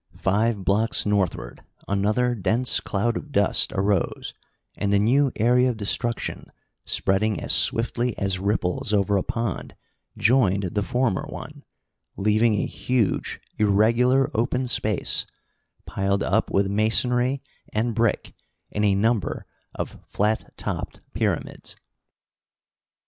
[0.17, 4.33] Five blocks northward another dense cloud of dust arose,
[4.75, 6.51] and the new area of destruction,
[6.85, 9.75] spreading as swiftly as ripples over a pond,
[10.17, 11.63] joined the former one,
[12.17, 15.27] leaving a huge, irregular open space,
[15.85, 18.33] piled up with masonry and brick
[18.71, 19.45] in a number
[19.75, 21.75] of flat topped pyramids.